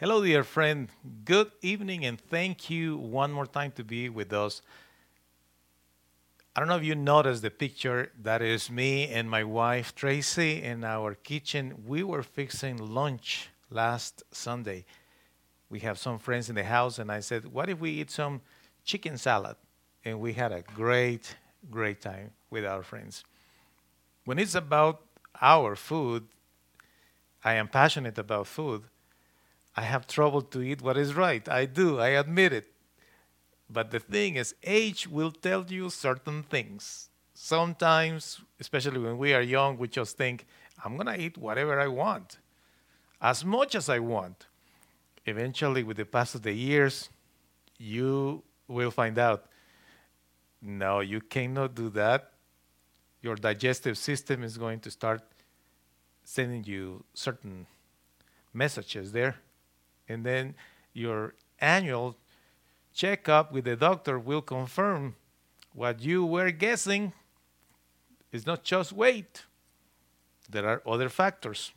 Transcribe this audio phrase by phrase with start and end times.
[0.00, 0.88] Hello, dear friend.
[1.26, 4.62] Good evening, and thank you one more time to be with us.
[6.56, 8.10] I don't know if you noticed the picture.
[8.18, 11.84] That is me and my wife Tracy in our kitchen.
[11.86, 14.86] We were fixing lunch last Sunday.
[15.68, 18.40] We have some friends in the house, and I said, What if we eat some
[18.86, 19.56] chicken salad?
[20.02, 21.36] And we had a great,
[21.70, 23.22] great time with our friends.
[24.24, 25.02] When it's about
[25.42, 26.26] our food,
[27.44, 28.84] I am passionate about food
[29.76, 31.48] I have trouble to eat what is right.
[31.48, 32.72] I do, I admit it.
[33.68, 37.08] But the thing is, age will tell you certain things.
[37.34, 40.44] Sometimes, especially when we are young, we just think,
[40.84, 42.38] I'm going to eat whatever I want,
[43.20, 44.46] as much as I want.
[45.24, 47.08] Eventually, with the pass of the years,
[47.78, 49.46] you will find out
[50.62, 52.32] no, you cannot do that.
[53.22, 55.22] Your digestive system is going to start
[56.22, 57.66] sending you certain
[58.52, 59.36] messages there
[60.10, 60.54] and then
[60.92, 62.16] your annual
[62.92, 65.14] checkup with the doctor will confirm
[65.72, 67.12] what you were guessing
[68.32, 69.44] is not just weight.
[70.48, 71.72] There are other factors,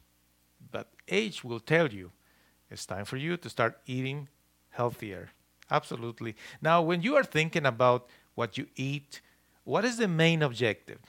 [0.71, 2.11] but age will tell you
[2.71, 4.29] it's time for you to start eating
[4.71, 5.29] healthier.
[5.69, 6.35] Absolutely.
[6.59, 9.21] Now, when you are thinking about what you eat,
[9.63, 10.99] what is the main objective?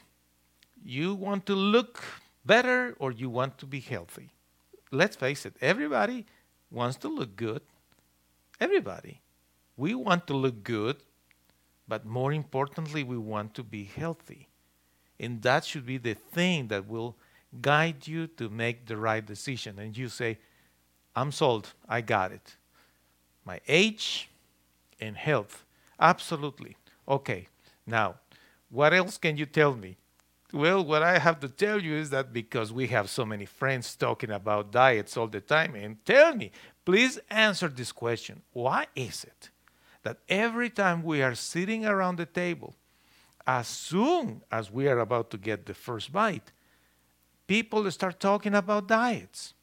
[0.85, 2.05] You want to look
[2.45, 4.29] better or you want to be healthy?
[4.91, 6.27] Let's face it, everybody
[6.75, 7.63] wants to look good.
[8.61, 9.21] Everybody.
[9.77, 10.97] We want to look good,
[11.89, 14.49] but more importantly, we want to be healthy.
[15.19, 17.17] And that should be the thing that will
[17.61, 19.79] guide you to make the right decision.
[19.79, 20.39] And you say,
[21.15, 22.57] I'm sold, I got it.
[23.45, 24.29] My age
[25.01, 25.65] and health.
[26.01, 26.77] Absolutely.
[27.07, 27.49] Okay,
[27.87, 28.17] now,
[28.71, 29.97] what else can you tell me?
[30.53, 33.97] Well, what I have to tell you is that because we have so many friends
[33.97, 36.53] talking about diets all the time, and tell me,
[36.85, 38.43] please answer this question.
[38.53, 39.51] Why is it
[40.03, 42.75] that every time we are sitting around the table,
[43.47, 46.53] as soon as we are about to get the first bite,
[47.47, 49.55] people start talking about diets?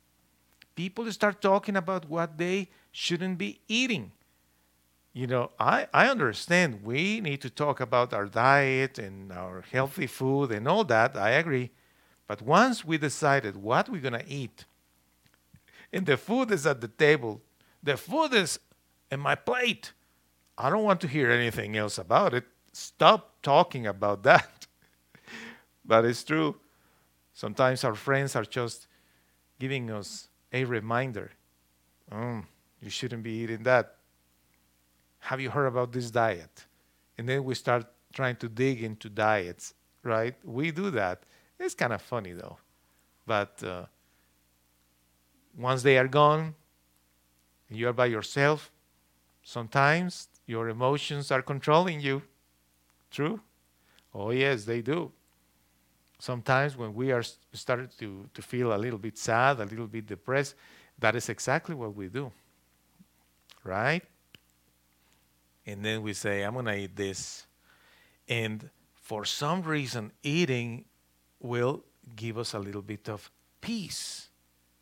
[0.75, 4.11] People start talking about what they shouldn't be eating
[5.13, 10.07] you know, I, I understand we need to talk about our diet and our healthy
[10.07, 11.17] food and all that.
[11.17, 11.71] I agree.
[12.27, 14.65] But once we decided what we're going to eat,
[15.91, 17.41] and the food is at the table,
[17.83, 18.59] the food is
[19.11, 19.91] in my plate,
[20.57, 22.45] I don't want to hear anything else about it.
[22.71, 24.67] Stop talking about that.
[25.83, 26.55] but it's true.
[27.33, 28.87] Sometimes our friends are just
[29.59, 31.31] giving us a reminder.
[32.09, 32.43] Oh,
[32.81, 33.95] you shouldn't be eating that
[35.21, 36.65] have you heard about this diet?
[37.17, 39.73] And then we start trying to dig into diets,
[40.03, 40.35] right?
[40.43, 41.23] We do that.
[41.59, 42.57] It's kind of funny though.
[43.25, 43.85] But uh,
[45.57, 46.55] once they are gone,
[47.69, 48.71] and you are by yourself,
[49.43, 52.21] sometimes your emotions are controlling you.
[53.11, 53.39] True?
[54.13, 55.11] Oh, yes, they do.
[56.19, 57.23] Sometimes when we are
[57.53, 60.55] starting to, to feel a little bit sad, a little bit depressed,
[60.99, 62.31] that is exactly what we do.
[63.63, 64.03] Right?
[65.65, 67.45] And then we say, I'm going to eat this.
[68.27, 70.85] And for some reason, eating
[71.39, 71.83] will
[72.15, 73.29] give us a little bit of
[73.59, 74.29] peace.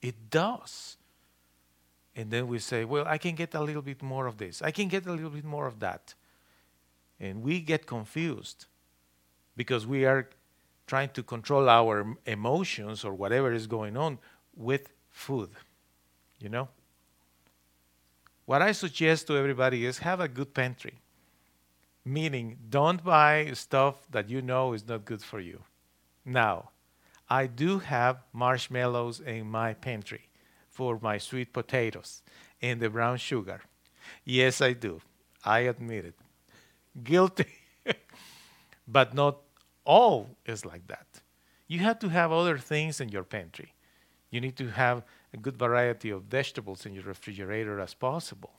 [0.01, 0.97] It does.
[2.15, 4.61] And then we say, well, I can get a little bit more of this.
[4.61, 6.13] I can get a little bit more of that.
[7.19, 8.65] And we get confused
[9.55, 10.29] because we are
[10.87, 14.17] trying to control our emotions or whatever is going on
[14.55, 15.49] with food.
[16.39, 16.69] You know?
[18.49, 20.95] What I suggest to everybody is have a good pantry.
[22.03, 25.61] Meaning, don't buy stuff that you know is not good for you.
[26.25, 26.71] Now,
[27.29, 30.29] I do have marshmallows in my pantry
[30.67, 32.23] for my sweet potatoes
[32.59, 33.61] and the brown sugar.
[34.25, 34.99] Yes, I do.
[35.45, 36.15] I admit it.
[37.03, 37.53] Guilty.
[38.87, 39.37] but not
[39.85, 41.21] all is like that.
[41.67, 43.73] You have to have other things in your pantry.
[44.31, 45.03] You need to have
[45.33, 48.53] a good variety of vegetables in your refrigerator as possible.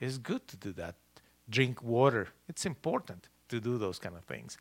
[0.00, 0.94] It's good to do that.
[1.48, 2.28] Drink water.
[2.48, 3.28] It's important.
[3.48, 4.56] to do those kind of things.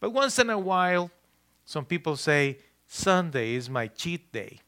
[0.00, 1.10] But once in a while,
[1.66, 4.58] some people say, Sunday is my cheat day.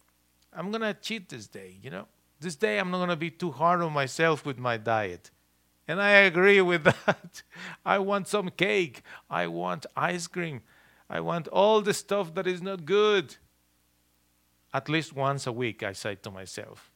[0.53, 2.07] I'm going to cheat this day, you know.
[2.41, 5.31] This day I'm not going to be too hard on myself with my diet.
[5.89, 7.43] And I agree with that.
[7.85, 9.03] I want some cake.
[9.29, 10.61] I want ice cream.
[11.09, 13.37] I want all the stuff that is not good.
[14.75, 16.91] At least once a week, I say to myself,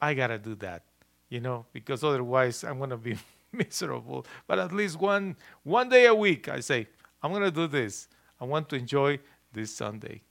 [0.00, 0.82] I got to do that,
[1.28, 3.18] you know, because otherwise I'm to be
[3.52, 4.26] miserable.
[4.46, 6.88] But at least one, one day a week, I say,
[7.22, 8.08] I'm to do this.
[8.40, 9.20] I want to enjoy
[9.52, 10.22] this Sunday.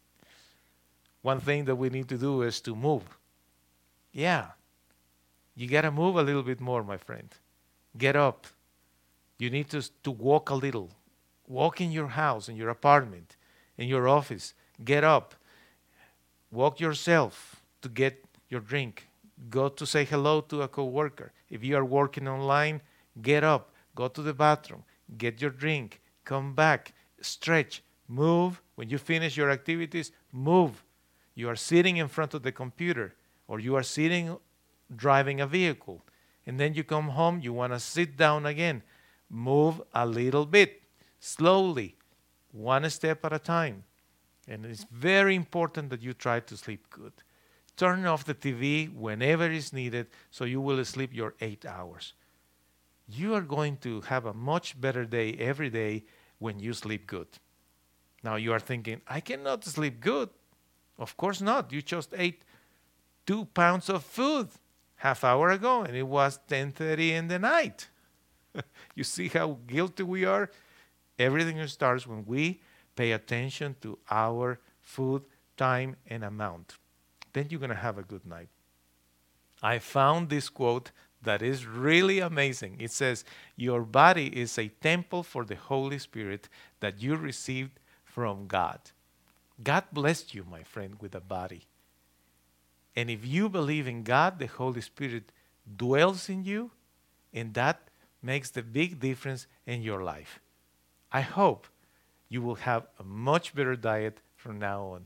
[1.22, 3.04] One thing that we need to do is to move.
[4.12, 4.48] Yeah,
[5.56, 7.30] you got to move a little bit more, my friend.
[7.98, 8.48] Get up.
[9.38, 10.90] You need to, to walk a little.
[11.48, 13.38] Walk in your house, in your apartment,
[13.78, 14.54] in your office.
[14.84, 15.36] Get up.
[16.54, 19.08] Walk yourself to get your drink.
[19.50, 21.32] Go to say hello to a coworker.
[21.50, 22.80] If you are working online,
[23.24, 24.84] get up, go to the bathroom,
[25.18, 28.62] get your drink, come back, stretch, move.
[28.76, 30.84] When you finish your activities, move.
[31.34, 33.16] You are sitting in front of the computer
[33.48, 34.38] or you are sitting
[34.96, 36.06] driving a vehicle
[36.46, 38.84] and then you come home, you want to sit down again.
[39.28, 40.84] Move a little bit,
[41.20, 41.96] slowly,
[42.52, 43.86] one step at a time.
[44.48, 47.14] And it's very important that you try to sleep good.
[47.78, 52.14] Turn off the TV whenever is needed so you will sleep your eight hours.
[53.08, 56.04] You are going to have a much better day every day
[56.40, 57.28] when you sleep good.
[58.24, 60.30] Now you are thinking, I cannot sleep good.
[60.98, 61.72] Of course not.
[61.72, 62.44] You just ate
[63.26, 64.50] two pounds of food
[64.98, 67.90] half hour ago and it was 10.30 in the night.
[68.96, 70.50] you see how guilty we are?
[71.18, 72.62] Everything starts when we
[72.96, 75.24] pay attention to our food,
[75.58, 76.78] time, and amount.
[77.34, 78.50] Then you're going to have a good night.
[79.62, 80.92] I found this quote
[81.24, 82.78] that is really amazing.
[82.80, 83.24] It says,
[83.56, 86.50] Your body is a temple for the Holy Spirit
[86.82, 88.80] that you received from God.
[89.64, 91.68] God blessed you, my friend, with a body.
[92.96, 95.32] And if you believe in God, the Holy Spirit
[95.78, 96.72] dwells in you,
[97.34, 97.90] and that
[98.22, 100.40] makes the big difference in your life.
[101.12, 101.68] I hope
[102.34, 105.06] you will have a much better diet from now on.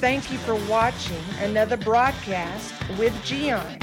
[0.00, 3.78] Thank you for watching another broadcast with Gian.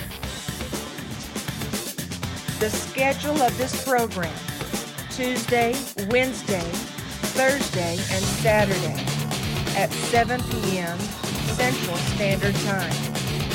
[2.59, 4.35] The schedule of this program
[5.09, 5.73] Tuesday,
[6.09, 6.69] Wednesday,
[7.37, 9.01] Thursday, and Saturday
[9.77, 10.99] at 7 p.m.
[11.55, 12.91] Central Standard Time.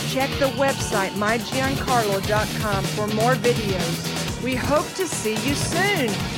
[0.09, 4.43] Check the website mygiancarlo.com for more videos.
[4.43, 6.38] We hope to see you soon.